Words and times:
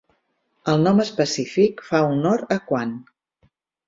El 0.71 0.79
nom 0.85 1.01
específic 1.03 1.83
fa 1.89 1.99
honor 2.05 2.41
a 2.57 2.57
Kuan. 2.71 2.95